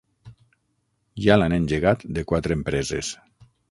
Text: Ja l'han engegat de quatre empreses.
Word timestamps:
Ja 1.27 1.37
l'han 1.41 1.59
engegat 1.61 2.09
de 2.19 2.27
quatre 2.35 2.61
empreses. 2.63 3.17